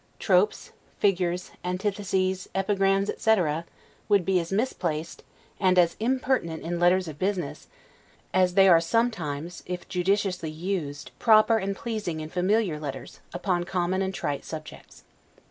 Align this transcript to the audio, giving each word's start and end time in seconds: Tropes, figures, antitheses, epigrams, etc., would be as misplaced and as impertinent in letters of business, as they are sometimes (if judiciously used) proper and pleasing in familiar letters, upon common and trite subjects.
Tropes, 0.17 0.71
figures, 0.97 1.51
antitheses, 1.63 2.49
epigrams, 2.55 3.07
etc., 3.07 3.65
would 4.09 4.25
be 4.25 4.39
as 4.39 4.51
misplaced 4.51 5.21
and 5.59 5.77
as 5.77 5.95
impertinent 5.99 6.63
in 6.63 6.79
letters 6.79 7.07
of 7.07 7.19
business, 7.19 7.67
as 8.33 8.55
they 8.55 8.67
are 8.67 8.81
sometimes 8.81 9.61
(if 9.67 9.87
judiciously 9.87 10.49
used) 10.49 11.11
proper 11.19 11.59
and 11.59 11.75
pleasing 11.75 12.19
in 12.19 12.29
familiar 12.29 12.79
letters, 12.79 13.19
upon 13.31 13.63
common 13.63 14.01
and 14.01 14.15
trite 14.15 14.43
subjects. 14.43 15.03